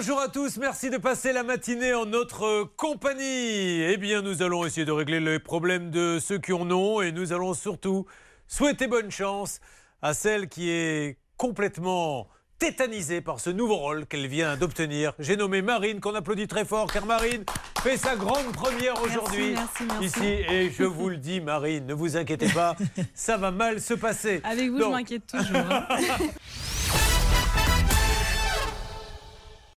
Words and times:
Bonjour 0.00 0.20
à 0.20 0.28
tous, 0.28 0.58
merci 0.58 0.90
de 0.90 0.96
passer 0.96 1.32
la 1.32 1.42
matinée 1.42 1.92
en 1.92 2.06
notre 2.06 2.62
compagnie. 2.76 3.82
Eh 3.82 3.96
bien, 3.96 4.22
nous 4.22 4.42
allons 4.42 4.64
essayer 4.64 4.84
de 4.84 4.92
régler 4.92 5.18
les 5.18 5.40
problèmes 5.40 5.90
de 5.90 6.20
ceux 6.20 6.38
qui 6.38 6.52
en 6.52 6.70
ont 6.70 7.00
et 7.02 7.10
nous 7.10 7.32
allons 7.32 7.52
surtout 7.52 8.06
souhaiter 8.46 8.86
bonne 8.86 9.10
chance 9.10 9.58
à 10.00 10.14
celle 10.14 10.48
qui 10.48 10.70
est 10.70 11.18
complètement 11.36 12.28
tétanisée 12.60 13.20
par 13.20 13.40
ce 13.40 13.50
nouveau 13.50 13.74
rôle 13.74 14.06
qu'elle 14.06 14.28
vient 14.28 14.56
d'obtenir. 14.56 15.14
J'ai 15.18 15.36
nommé 15.36 15.62
Marine, 15.62 15.98
qu'on 15.98 16.14
applaudit 16.14 16.46
très 16.46 16.64
fort, 16.64 16.86
car 16.92 17.04
Marine 17.04 17.44
fait 17.82 17.96
sa 17.96 18.14
grande 18.14 18.52
première 18.52 19.02
aujourd'hui 19.02 19.56
ici. 20.00 20.24
Et 20.24 20.70
je 20.70 20.84
vous 20.84 21.08
le 21.08 21.16
dis, 21.16 21.40
Marine, 21.40 21.86
ne 21.86 21.94
vous 21.94 22.16
inquiétez 22.16 22.50
pas, 22.50 22.76
ça 23.14 23.36
va 23.36 23.50
mal 23.50 23.80
se 23.80 23.94
passer. 23.94 24.42
Avec 24.44 24.70
vous, 24.70 24.78
je 24.78 24.84
m'inquiète 24.84 25.26
toujours. 25.26 25.56
Hein. 25.56 25.88